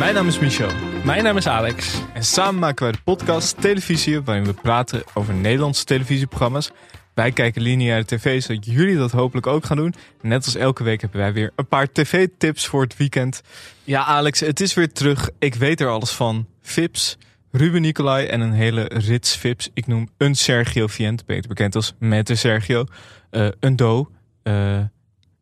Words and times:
Mijn 0.00 0.14
naam 0.14 0.26
is 0.26 0.38
Michel 0.38 0.70
Mijn 1.04 1.24
naam 1.24 1.36
is 1.36 1.46
Alex. 1.46 2.02
en 2.14 2.24
samen 2.24 2.60
maken 2.60 2.82
wij 2.84 2.92
de 2.92 2.98
podcast 3.04 3.60
Televisie, 3.60 4.20
waarin 4.20 4.44
we 4.44 4.52
praten 4.52 5.02
over 5.14 5.34
Nederlandse 5.34 5.84
televisieprogramma's. 5.84 6.70
Wij 7.14 7.32
kijken 7.32 7.62
lineaire 7.62 8.04
tv, 8.04 8.42
zodat 8.42 8.64
jullie 8.64 8.96
dat 8.96 9.10
hopelijk 9.10 9.46
ook 9.46 9.64
gaan 9.64 9.76
doen. 9.76 9.94
Net 10.20 10.44
als 10.44 10.54
elke 10.54 10.82
week 10.82 11.00
hebben 11.00 11.20
wij 11.20 11.32
weer 11.32 11.52
een 11.56 11.66
paar 11.66 11.92
tv-tips 11.92 12.66
voor 12.66 12.82
het 12.82 12.96
weekend. 12.96 13.42
Ja, 13.84 14.04
Alex, 14.04 14.40
het 14.40 14.60
is 14.60 14.74
weer 14.74 14.92
terug. 14.92 15.30
Ik 15.38 15.54
weet 15.54 15.80
er 15.80 15.88
alles 15.88 16.10
van. 16.10 16.46
Vips, 16.62 17.18
Ruben 17.50 17.80
Nicolai 17.80 18.26
en 18.26 18.40
een 18.40 18.52
hele 18.52 18.82
rits 18.82 19.36
Vips. 19.36 19.70
Ik 19.74 19.86
noem 19.86 20.08
een 20.16 20.34
Sergio 20.34 20.86
Vient, 20.86 21.26
beter 21.26 21.48
bekend 21.48 21.74
als 21.74 21.94
Mette 21.98 22.34
Sergio. 22.34 22.84
Eh, 23.30 23.48
een 23.60 23.76
Do, 23.76 24.10
eh, 24.42 24.78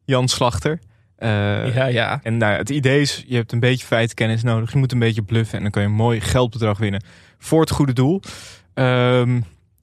Jan 0.04 0.28
Slachter. 0.28 0.78
Eh, 1.18 1.74
Ja, 1.74 1.86
ja. 1.86 2.20
en 2.22 2.36
nou, 2.36 2.56
het 2.56 2.70
idee 2.70 3.00
is, 3.00 3.24
je 3.26 3.34
hebt 3.36 3.52
een 3.52 3.60
beetje 3.60 3.86
feitenkennis 3.86 4.42
nodig. 4.42 4.72
Je 4.72 4.78
moet 4.78 4.92
een 4.92 4.98
beetje 4.98 5.22
bluffen 5.22 5.56
en 5.56 5.62
dan 5.62 5.70
kan 5.70 5.82
je 5.82 5.88
een 5.88 5.94
mooi 5.94 6.20
geldbedrag 6.20 6.78
winnen 6.78 7.02
voor 7.38 7.60
het 7.60 7.70
goede 7.70 7.92
doel. 7.92 8.22
Ehm, 8.74 9.40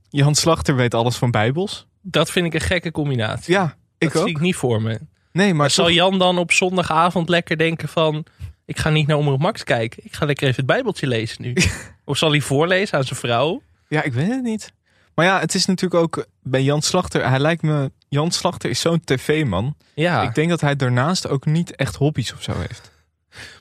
Jan 0.09 0.35
Slachter 0.35 0.75
weet 0.75 0.93
alles 0.93 1.15
van 1.15 1.31
bijbels. 1.31 1.87
Dat 2.01 2.31
vind 2.31 2.45
ik 2.45 2.53
een 2.53 2.61
gekke 2.61 2.91
combinatie. 2.91 3.53
Ja, 3.53 3.75
ik 3.97 4.07
dat 4.11 4.21
ook. 4.21 4.27
zie 4.27 4.35
ik 4.35 4.41
niet 4.41 4.55
voor 4.55 4.81
me. 4.81 4.99
Nee, 5.31 5.53
maar 5.53 5.69
zal 5.69 5.89
Jan 5.91 6.19
dan 6.19 6.37
op 6.37 6.51
zondagavond 6.51 7.29
lekker 7.29 7.57
denken 7.57 7.87
van... 7.87 8.25
Ik 8.65 8.77
ga 8.77 8.89
niet 8.89 9.07
naar 9.07 9.17
Omroep 9.17 9.39
Max 9.39 9.63
kijken. 9.63 10.05
Ik 10.05 10.13
ga 10.13 10.25
lekker 10.25 10.43
even 10.47 10.57
het 10.57 10.65
bijbeltje 10.65 11.07
lezen 11.07 11.41
nu. 11.41 11.53
of 12.05 12.17
zal 12.17 12.29
hij 12.31 12.41
voorlezen 12.41 12.97
aan 12.97 13.03
zijn 13.03 13.19
vrouw? 13.19 13.61
Ja, 13.87 14.03
ik 14.03 14.13
weet 14.13 14.29
het 14.29 14.43
niet. 14.43 14.73
Maar 15.15 15.25
ja, 15.25 15.39
het 15.39 15.55
is 15.55 15.65
natuurlijk 15.65 16.01
ook 16.03 16.25
bij 16.41 16.63
Jan 16.63 16.81
Slachter. 16.81 17.29
Hij 17.29 17.39
lijkt 17.39 17.61
me, 17.61 17.91
Jan 18.07 18.31
Slachter 18.31 18.69
is 18.69 18.79
zo'n 18.79 19.01
tv-man. 19.03 19.75
Ja, 19.93 20.21
Ik 20.23 20.35
denk 20.35 20.49
dat 20.49 20.61
hij 20.61 20.75
daarnaast 20.75 21.27
ook 21.27 21.45
niet 21.45 21.75
echt 21.75 21.95
hobby's 21.95 22.33
of 22.33 22.41
zo 22.43 22.53
heeft. 22.67 22.91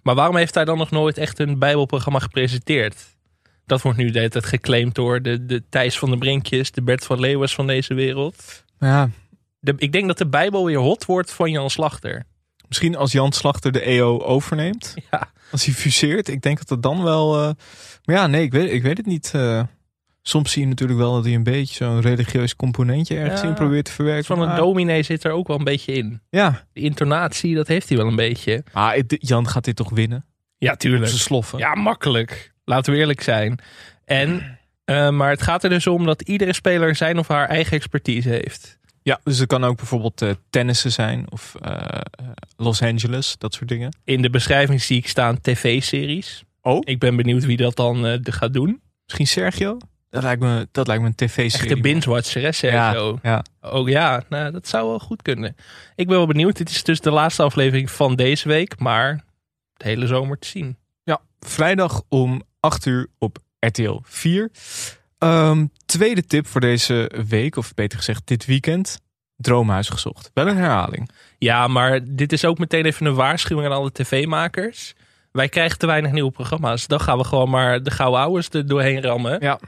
maar 0.02 0.14
waarom 0.14 0.36
heeft 0.36 0.54
hij 0.54 0.64
dan 0.64 0.78
nog 0.78 0.90
nooit 0.90 1.18
echt 1.18 1.38
een 1.38 1.58
bijbelprogramma 1.58 2.18
gepresenteerd? 2.18 2.96
Dat 3.66 3.82
wordt 3.82 3.98
nu 3.98 4.10
de 4.10 4.18
hele 4.18 4.30
tijd 4.30 4.44
geclaimd 4.46 4.94
door 4.94 5.22
de, 5.22 5.46
de 5.46 5.62
Thijs 5.68 5.98
van 5.98 6.10
de 6.10 6.18
Brinkjes... 6.18 6.70
de 6.70 6.82
Bert 6.82 7.04
van 7.04 7.20
Leeuwers 7.20 7.54
van 7.54 7.66
deze 7.66 7.94
wereld. 7.94 8.64
Maar 8.78 8.88
ja, 8.90 9.10
De, 9.60 9.74
ik 9.76 9.92
denk 9.92 10.06
dat 10.06 10.18
de 10.18 10.26
bijbel 10.28 10.64
weer 10.64 10.78
hot 10.78 11.04
wordt 11.04 11.32
van 11.32 11.50
Jan 11.50 11.70
Slachter. 11.70 12.24
misschien 12.68 12.96
als 12.96 13.12
Jan 13.12 13.32
Slachter 13.32 13.72
de 13.72 13.80
EO 13.80 14.18
overneemt. 14.22 14.94
Ja. 15.10 15.32
Als 15.50 15.64
hij 15.64 15.74
fuseert. 15.74 16.28
Ik 16.28 16.42
denk 16.42 16.58
dat 16.58 16.68
het 16.68 16.82
dan 16.82 17.02
wel... 17.02 17.34
eh, 17.42 17.50
Maar 18.04 18.16
ja, 18.16 18.26
nee, 18.26 18.42
ik 18.42 18.52
weet, 18.52 18.72
ik 18.72 18.82
weet 18.82 18.96
het 18.96 19.06
niet. 19.06 19.30
eh. 19.34 19.62
Soms 20.26 20.52
zie 20.52 20.62
je 20.62 20.68
natuurlijk 20.68 20.98
wel 20.98 21.12
dat 21.14 21.24
hij 21.24 21.34
een 21.34 21.42
beetje 21.42 21.74
zo'n 21.74 22.00
religieus 22.00 22.56
componentje 22.56 23.16
ergens 23.16 23.40
Ja. 23.40 23.48
in 23.48 23.54
probeert 23.54 23.84
te 23.84 23.92
verwerken. 23.92 24.24
Van 24.24 24.40
een 24.40 24.48
Maar- 24.48 24.56
dominee 24.56 25.02
zit 25.02 25.24
er 25.24 25.30
ook 25.30 25.46
wel 25.46 25.58
een 25.58 25.64
beetje 25.64 25.92
in. 25.92 26.20
Ja, 26.30 26.64
De 26.72 26.80
intonatie, 26.80 27.54
dat 27.54 27.68
heeft 27.68 27.88
hij 27.88 27.98
wel 27.98 28.06
een 28.06 28.16
beetje. 28.16 28.64
maar 28.72 29.00
Jan 29.06 29.48
gaat 29.48 29.64
dit 29.64 29.76
toch 29.76 29.90
winnen? 29.90 30.24
Ja, 30.58 30.76
tuurlijk. 30.76 31.10
Ze 31.10 31.18
sloffen. 31.18 31.58
Ja, 31.58 31.74
makkelijk. 31.74 32.52
Laten 32.64 32.92
we 32.92 32.98
eerlijk 32.98 33.20
zijn. 33.20 33.58
En, 34.04 34.58
eh, 34.84 35.10
maar 35.10 35.30
het 35.30 35.42
gaat 35.42 35.64
er 35.64 35.70
dus 35.70 35.86
om 35.86 36.04
dat 36.04 36.22
iedere 36.22 36.52
speler 36.52 36.94
zijn 36.96 37.18
of 37.18 37.28
haar 37.28 37.48
eigen 37.48 37.76
expertise 37.76 38.28
heeft. 38.28 38.78
Ja, 39.02 39.20
dus 39.24 39.38
het 39.38 39.48
kan 39.48 39.64
ook 39.64 39.76
bijvoorbeeld 39.76 40.22
eh, 40.22 40.30
tennissen 40.50 40.92
zijn 40.92 41.26
of 41.30 41.54
eh, 41.60 42.00
Los 42.56 42.82
Angeles, 42.82 43.34
dat 43.38 43.54
soort 43.54 43.68
dingen. 43.68 43.96
In 44.04 44.22
de 44.22 44.30
beschrijving 44.30 44.82
zie 44.82 44.96
ik 44.98 45.08
staan 45.08 45.40
tv-series. 45.40 46.44
Oh? 46.62 46.78
Ik 46.80 46.98
ben 46.98 47.16
benieuwd 47.16 47.44
wie 47.44 47.56
dat 47.56 47.76
dan 47.76 48.20
gaat 48.22 48.52
doen. 48.52 48.80
Misschien 49.04 49.26
Sergio? 49.26 49.76
Dat 50.14 50.22
lijkt 50.22 50.42
me, 50.42 50.68
dat 50.72 50.86
lijkt 50.86 51.02
me 51.02 51.08
een 51.08 51.14
tv-serie. 51.14 51.66
Echt 51.66 51.76
de 51.76 51.80
binge-watcher, 51.80 52.40
hè, 52.40 52.46
ja, 52.46 52.52
Sergio? 52.52 53.18
ja. 53.22 53.44
Oh 53.60 53.88
ja, 53.88 54.22
nou, 54.28 54.52
dat 54.52 54.68
zou 54.68 54.88
wel 54.88 54.98
goed 54.98 55.22
kunnen. 55.22 55.56
Ik 55.96 56.06
ben 56.06 56.16
wel 56.16 56.26
benieuwd. 56.26 56.56
Dit 56.56 56.70
is 56.70 56.82
dus 56.82 57.00
de 57.00 57.10
laatste 57.10 57.42
aflevering 57.42 57.90
van 57.90 58.16
deze 58.16 58.48
week, 58.48 58.78
maar 58.78 59.24
de 59.72 59.84
hele 59.84 60.06
zomer 60.06 60.38
te 60.38 60.48
zien. 60.48 60.76
ja, 61.02 61.20
vrijdag 61.40 62.02
om 62.08 62.42
8 62.60 62.86
uur 62.86 63.06
op 63.18 63.38
RTL 63.58 63.98
4. 64.02 64.50
Ehm, 65.18 65.66
tweede 65.86 66.26
tip 66.26 66.46
voor 66.46 66.60
deze 66.60 67.10
week, 67.28 67.56
of 67.56 67.74
beter 67.74 67.98
gezegd 67.98 68.22
dit 68.24 68.44
weekend. 68.44 69.00
Droomhuis 69.36 69.88
gezocht. 69.88 70.30
Wel 70.34 70.48
een 70.48 70.56
herhaling. 70.56 71.10
Ja, 71.38 71.66
maar 71.68 72.00
dit 72.04 72.32
is 72.32 72.44
ook 72.44 72.58
meteen 72.58 72.84
even 72.84 73.06
een 73.06 73.14
waarschuwing 73.14 73.66
aan 73.68 73.76
alle 73.76 73.92
tv-makers. 73.92 74.94
Wij 75.32 75.48
krijgen 75.48 75.78
te 75.78 75.86
weinig 75.86 76.12
nieuwe 76.12 76.30
programma's. 76.30 76.86
Dan 76.86 77.00
gaan 77.00 77.18
we 77.18 77.24
gewoon 77.24 77.50
maar 77.50 77.82
de 77.82 77.90
gouden 77.90 78.20
ouders 78.20 78.48
er 78.50 78.66
doorheen 78.66 79.02
rammen. 79.02 79.36
Ja. 79.40 79.58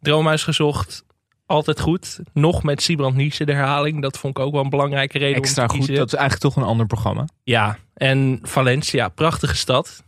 Droomhuis 0.00 0.44
gezocht, 0.44 1.04
altijd 1.46 1.80
goed. 1.80 2.20
Nog 2.32 2.62
met 2.62 2.82
Siebrand 2.82 3.16
Nietzsche 3.16 3.44
de 3.44 3.52
herhaling. 3.52 4.02
Dat 4.02 4.18
vond 4.18 4.38
ik 4.38 4.44
ook 4.44 4.52
wel 4.52 4.62
een 4.62 4.70
belangrijke 4.70 5.18
reden 5.18 5.36
Extra 5.36 5.62
om 5.62 5.68
te 5.68 5.74
goed. 5.76 5.96
Dat 5.96 6.06
is 6.06 6.14
eigenlijk 6.14 6.54
toch 6.54 6.62
een 6.62 6.68
ander 6.70 6.86
programma. 6.86 7.28
Ja, 7.42 7.78
en 7.94 8.38
Valencia, 8.42 9.08
prachtige 9.08 9.56
stad. 9.56 10.04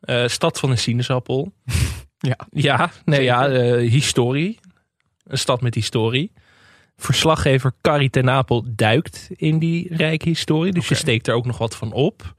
Eh, 0.00 0.26
stad 0.26 0.58
van 0.58 0.70
een 0.70 0.78
sinaasappel. 0.78 1.52
Ja. 2.24 2.36
Ja, 2.50 2.90
nee, 3.04 3.22
ja, 3.22 3.48
eh, 3.48 3.90
historie. 3.90 4.60
Een 5.24 5.38
stad 5.38 5.60
met 5.60 5.74
historie. 5.74 6.32
Verslaggever 6.96 7.72
Carrie 7.80 8.10
ten 8.10 8.24
Napel 8.24 8.64
duikt 8.66 9.28
in 9.36 9.58
die 9.58 9.96
rijke 9.96 10.28
historie. 10.28 10.72
Dus 10.72 10.88
je 10.88 10.94
steekt 10.94 11.28
er 11.28 11.34
ook 11.34 11.46
nog 11.46 11.58
wat 11.58 11.76
van 11.76 11.92
op. 11.92 12.34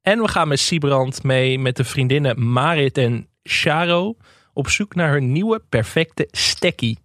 En 0.00 0.20
we 0.20 0.28
gaan 0.28 0.48
met 0.48 0.60
Siebrand 0.60 1.22
mee 1.22 1.58
met 1.58 1.76
de 1.76 1.84
vriendinnen 1.84 2.52
Marit 2.52 2.98
en 2.98 3.28
Charo 3.42 4.16
op 4.56 4.68
zoek 4.68 4.94
naar 4.94 5.12
hun 5.12 5.32
nieuwe 5.32 5.62
perfecte 5.68 6.28
stekkie. 6.30 6.98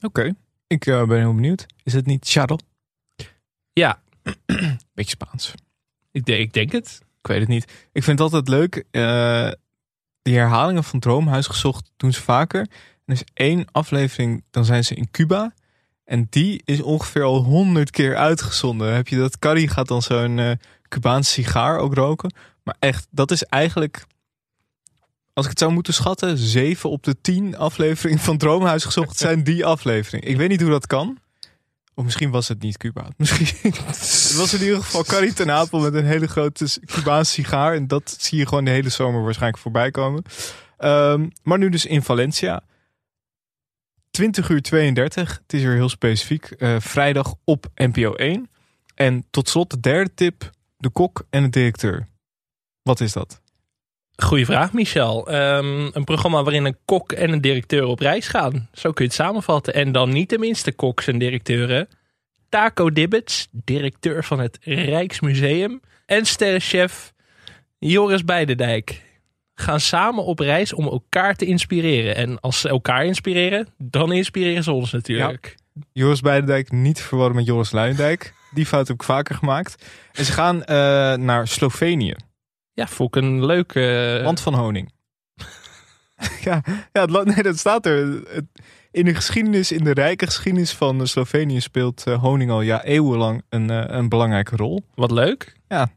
Oké. 0.00 0.34
Ik 0.66 0.86
eh, 0.86 1.06
ben 1.06 1.18
heel 1.18 1.34
benieuwd. 1.34 1.66
Is 1.82 1.92
het 1.92 2.06
niet 2.06 2.28
Charles? 2.28 2.60
Ja, 3.72 4.00
Beetje 4.94 5.10
Spaans. 5.10 5.54
ik, 6.10 6.24
denk- 6.24 6.40
ik 6.40 6.52
denk 6.52 6.72
het. 6.72 6.98
Ik 7.20 7.26
weet 7.26 7.40
het 7.40 7.48
niet. 7.48 7.64
Ik 7.92 8.02
vind 8.04 8.18
het 8.18 8.32
altijd 8.32 8.48
leuk. 8.48 8.84
eh, 8.90 9.50
die 10.22 10.36
herhalingen 10.36 10.84
van 10.84 11.00
Droomhuis 11.00 11.46
gezocht 11.46 11.90
doen 11.96 12.12
ze 12.12 12.22
vaker. 12.22 12.60
Er 13.04 13.14
is 13.14 13.22
één 13.34 13.64
aflevering, 13.72 14.44
dan 14.50 14.64
zijn 14.64 14.84
ze 14.84 14.94
in 14.94 15.10
Cuba. 15.10 15.54
En 16.04 16.26
die 16.30 16.62
is 16.64 16.80
ongeveer 16.82 17.22
al 17.22 17.42
honderd 17.42 17.90
keer 17.90 18.16
uitgezonden. 18.16 18.94
Heb 18.94 19.08
je 19.08 19.16
dat? 19.16 19.38
Carrie 19.38 19.68
gaat 19.68 19.88
dan 19.88 20.02
zo'n 20.02 20.38
eh 20.38 20.50
Cubaanse 20.88 21.30
sigaar 21.30 21.78
ook 21.78 21.94
roken. 21.94 22.34
Maar 22.62 22.76
echt, 22.78 23.06
dat 23.10 23.30
is 23.30 23.44
eigenlijk... 23.44 24.06
Als 25.34 25.44
ik 25.44 25.50
het 25.50 25.58
zou 25.60 25.72
moeten 25.72 25.94
schatten, 25.94 26.38
zeven 26.38 26.90
op 26.90 27.02
de 27.02 27.20
tien 27.20 27.56
afleveringen 27.56 28.18
van 28.18 28.38
Droomhuis 28.38 28.84
gezocht 28.84 29.16
zijn 29.16 29.44
die 29.44 29.64
aflevering. 29.64 30.24
Ik 30.24 30.36
weet 30.36 30.48
niet 30.48 30.60
hoe 30.60 30.70
dat 30.70 30.86
kan. 30.86 31.18
Of 31.94 32.04
misschien 32.04 32.30
was 32.30 32.48
het 32.48 32.62
niet 32.62 32.76
Cuba. 32.76 33.08
Misschien 33.16 33.72
het 33.72 34.34
was 34.36 34.54
in 34.54 34.60
ieder 34.62 34.76
geval 34.82 35.04
Carrie 35.04 35.32
ten 35.32 35.50
Apel 35.50 35.80
met 35.80 35.94
een 35.94 36.04
hele 36.04 36.26
grote 36.26 36.66
Cubaanse 36.86 37.32
sigaar. 37.32 37.74
En 37.74 37.86
dat 37.86 38.16
zie 38.18 38.38
je 38.38 38.46
gewoon 38.46 38.64
de 38.64 38.70
hele 38.70 38.88
zomer 38.88 39.22
waarschijnlijk 39.22 39.62
voorbij 39.62 39.90
komen. 39.90 40.22
Ehm, 40.78 41.28
maar 41.42 41.58
nu 41.58 41.68
dus 41.68 41.86
in 41.86 42.02
Valencia. 42.02 42.62
20 44.10 44.48
uur 44.48 44.62
32. 44.62 45.38
Het 45.42 45.52
is 45.52 45.62
weer 45.62 45.74
heel 45.74 45.88
specifiek. 45.88 46.44
eh, 46.44 46.76
vrijdag 46.80 47.34
op 47.44 47.66
NPO 47.74 48.14
1. 48.14 48.50
En 48.94 49.26
tot 49.30 49.48
slot 49.48 49.70
de 49.70 49.80
derde 49.80 50.14
tip. 50.14 50.50
De 50.76 50.90
kok 50.90 51.26
en 51.30 51.42
de 51.42 51.48
directeur. 51.48 52.08
Wat 52.82 53.00
is 53.00 53.12
dat? 53.12 53.40
Goeie 54.16 54.44
vraag, 54.44 54.72
Michel. 54.72 55.28
Ehm, 55.28 55.88
een 55.92 56.04
programma 56.04 56.42
waarin 56.42 56.64
een 56.64 56.76
kok 56.84 57.12
en 57.12 57.32
een 57.32 57.40
directeur 57.40 57.84
op 57.84 58.00
reis 58.00 58.28
gaan. 58.28 58.68
Zo 58.72 58.92
kun 58.92 59.04
je 59.04 59.10
het 59.10 59.20
samenvatten. 59.20 59.74
En 59.74 59.92
dan 59.92 60.10
niet 60.10 60.30
de 60.30 60.38
minste 60.38 60.72
koks 60.72 61.06
en 61.06 61.18
directeuren. 61.18 61.88
Taco 62.48 62.90
Dibbets, 62.90 63.48
directeur 63.50 64.24
van 64.24 64.38
het 64.40 64.58
Rijksmuseum. 64.62 65.80
En 66.06 66.24
sterrenchef 66.26 67.12
Joris 67.78 68.24
Beidendijk. 68.24 69.02
Gaan 69.54 69.80
samen 69.80 70.24
op 70.24 70.38
reis 70.38 70.72
om 70.72 70.84
elkaar 70.84 71.34
te 71.34 71.44
inspireren. 71.44 72.16
En 72.16 72.40
als 72.40 72.60
ze 72.60 72.68
elkaar 72.68 73.04
inspireren, 73.04 73.68
dan 73.78 74.12
inspireren 74.12 74.62
ze 74.62 74.72
ons 74.72 74.92
natuurlijk. 74.92 75.56
Joris 75.92 76.20
Beidendijk 76.20 76.72
niet 76.72 77.00
verwarren 77.00 77.36
met 77.36 77.46
Joris 77.46 77.72
Luijendijk. 77.72 78.34
Die 78.50 78.66
fout 78.66 78.88
heb 78.88 78.96
ik 78.96 79.02
vaker 79.02 79.34
gemaakt. 79.34 79.84
En 80.12 80.24
ze 80.24 80.32
gaan 80.32 80.64
eh, 80.64 80.76
naar 81.14 81.48
Slovenië. 81.48 82.14
Ja, 82.74 82.86
vond 82.86 83.16
ik 83.16 83.22
een 83.22 83.46
leuke... 83.46 84.20
Land 84.22 84.40
van 84.40 84.54
honing. 84.54 84.92
ja, 86.46 86.62
ja 86.92 87.00
het, 87.00 87.10
land- 87.10 87.34
nee, 87.34 87.42
dat 87.42 87.58
staat 87.58 87.86
er. 87.86 88.22
In 88.90 89.04
de 89.04 89.14
geschiedenis, 89.14 89.72
in 89.72 89.84
de 89.84 89.92
rijke 89.92 90.26
geschiedenis 90.26 90.72
van 90.72 91.00
eh, 91.00 91.06
Slovenië 91.06 91.60
speelt 91.60 92.06
eh, 92.06 92.20
honing 92.20 92.50
al 92.50 92.60
ja, 92.60 92.84
eeuwenlang 92.84 93.42
een, 93.48 93.70
eh, 93.70 93.84
een 93.86 94.08
belangrijke 94.08 94.56
rol. 94.56 94.84
Wat 94.94 95.10
leuk. 95.10 95.56
Ja. 95.68 95.90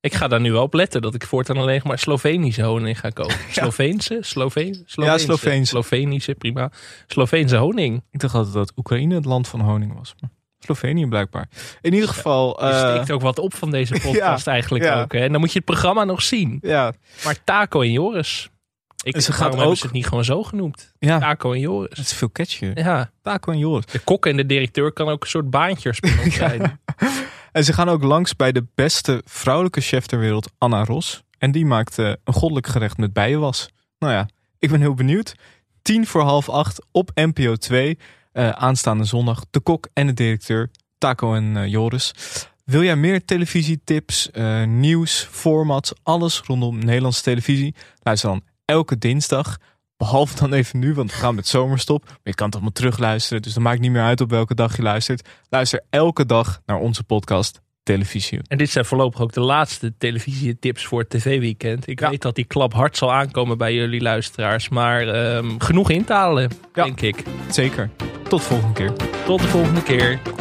Ik 0.00 0.14
ga 0.14 0.28
daar 0.28 0.40
nu 0.40 0.52
wel 0.52 0.62
op 0.62 0.74
letten 0.74 1.02
dat 1.02 1.14
ik 1.14 1.26
voortaan 1.26 1.56
alleen 1.56 1.80
maar 1.84 1.98
Slovenische 1.98 2.62
honing 2.62 3.00
ga 3.00 3.08
kopen. 3.08 3.36
Sloveense? 3.50 4.18
Sloveen? 4.20 4.82
Sloveense. 4.86 5.24
Sloveense. 5.24 5.70
Slovenische, 5.70 6.34
prima. 6.34 6.70
Sloveense 7.06 7.56
honing. 7.56 8.02
Ik 8.10 8.20
dacht 8.20 8.34
altijd 8.34 8.54
dat 8.54 8.72
Oekraïne 8.76 9.14
het 9.14 9.24
land 9.24 9.48
van 9.48 9.60
honing 9.60 9.94
was. 9.94 10.14
Maar 10.20 10.30
Slovenië 10.64 11.06
blijkbaar. 11.06 11.48
In 11.80 11.92
ieder 11.94 12.08
geval. 12.08 12.64
Je 12.64 12.70
eh, 12.70 12.90
steekt 12.90 13.10
ook 13.10 13.20
wat 13.20 13.38
op 13.38 13.54
van 13.54 13.70
deze 13.70 14.00
podcast 14.06 14.46
eigenlijk 14.46 14.84
ja. 14.84 15.00
ook. 15.02 15.12
Hè? 15.12 15.18
En 15.18 15.30
dan 15.32 15.40
moet 15.40 15.52
je 15.52 15.56
het 15.56 15.66
programma 15.66 16.04
nog 16.04 16.22
zien. 16.22 16.58
ja, 16.62 16.92
Maar 17.24 17.36
Taco 17.44 17.80
en 17.82 17.92
Joris. 17.92 18.48
Ik, 19.04 19.20
ze 19.20 19.32
gaat 19.32 19.56
ook- 19.56 19.76
het 19.78 19.92
niet 19.92 20.06
gewoon 20.06 20.24
zo 20.24 20.42
genoemd? 20.42 20.92
ja, 20.98 21.18
Taco 21.18 21.48
en 21.48 21.54
het 21.54 21.62
Joris. 21.62 21.98
is 21.98 22.12
veel 22.12 22.32
catchier. 22.32 22.78
Ja, 22.78 23.10
Taco 23.22 23.52
en 23.52 23.58
Joris. 23.58 23.86
de 23.86 23.98
kok 23.98 24.26
en 24.26 24.36
de 24.36 24.46
directeur 24.46 24.92
kan 24.92 25.08
ook 25.08 25.22
een 25.22 25.28
soort 25.28 25.50
baantjesspel 25.50 26.30
zijn. 26.30 26.62
En 27.52 27.64
ze 27.64 27.72
gaan 27.72 27.88
ook 27.88 28.02
langs 28.02 28.36
bij 28.36 28.52
de 28.52 28.66
beste 28.74 29.22
vrouwelijke 29.24 29.80
chef 29.80 30.06
ter 30.06 30.18
wereld, 30.18 30.50
Anna 30.58 30.84
Ros. 30.84 31.22
En 31.38 31.52
die 31.52 31.66
maakte 31.66 32.18
een 32.24 32.34
goddelijk 32.34 32.66
gerecht 32.66 32.96
met 32.96 33.12
bijenwas. 33.12 33.68
Nou 33.98 34.12
ja, 34.12 34.28
ik 34.58 34.70
ben 34.70 34.80
heel 34.80 34.94
benieuwd. 34.94 35.34
Tien 35.82 36.06
voor 36.06 36.22
half 36.22 36.48
acht 36.48 36.84
op 36.92 37.10
NPO 37.14 37.56
2. 37.56 37.98
Eh, 38.34 38.48
aanstaande 38.50 39.04
zondag. 39.04 39.44
De 39.50 39.60
kok 39.60 39.88
en 39.92 40.06
de 40.06 40.12
directeur. 40.12 40.70
Taco 40.98 41.34
en 41.34 41.56
eh, 41.56 41.66
Joris. 41.66 42.14
Wil 42.64 42.82
jij 42.82 42.96
meer 42.96 43.24
televisietips, 43.24 44.30
eh, 44.30 44.64
nieuws, 44.64 45.28
formats, 45.30 45.92
alles 46.02 46.40
rondom 46.40 46.78
Nederlandse 46.78 47.22
televisie? 47.22 47.74
Luister 48.02 48.28
dan 48.28 48.42
elke 48.64 48.98
dinsdag. 48.98 49.56
Behalve 49.96 50.36
dan 50.36 50.52
even 50.52 50.78
nu, 50.78 50.94
want 50.94 51.10
we 51.10 51.16
gaan 51.16 51.34
met 51.34 51.46
zomerstop. 51.46 52.04
Maar 52.06 52.16
je 52.22 52.34
kan 52.34 52.46
het 52.46 52.54
allemaal 52.54 52.72
terugluisteren, 52.72 53.42
dus 53.42 53.54
dat 53.54 53.62
maakt 53.62 53.80
niet 53.80 53.90
meer 53.90 54.02
uit 54.02 54.20
op 54.20 54.30
welke 54.30 54.54
dag 54.54 54.76
je 54.76 54.82
luistert. 54.82 55.28
Luister 55.48 55.80
elke 55.90 56.26
dag 56.26 56.60
naar 56.66 56.78
onze 56.78 57.04
podcast 57.04 57.60
Televisie. 57.82 58.40
En 58.46 58.58
dit 58.58 58.70
zijn 58.70 58.84
voorlopig 58.84 59.20
ook 59.20 59.32
de 59.32 59.40
laatste 59.40 59.94
televisietips 59.98 60.86
voor 60.86 61.00
het 61.00 61.10
tv-weekend. 61.10 61.88
Ik 61.88 62.00
Ja. 62.00 62.10
weet 62.10 62.22
dat 62.22 62.34
die 62.34 62.44
klap 62.44 62.72
hard 62.74 62.96
zal 62.96 63.12
aankomen 63.12 63.58
bij 63.58 63.74
jullie 63.74 64.00
luisteraars. 64.00 64.68
Maar 64.68 65.08
ehm, 65.08 65.58
genoeg 65.58 65.90
in 65.90 66.04
te 66.04 66.12
halen, 66.12 66.50
Ja. 66.74 66.84
denk 66.84 67.00
ik. 67.00 67.22
Zeker. 67.50 67.90
Tot 68.34 68.42
volgende 68.42 68.72
keer. 68.74 68.92
Tot 69.24 69.40
de 69.40 69.46
volgende 69.46 69.82
keer. 69.82 70.33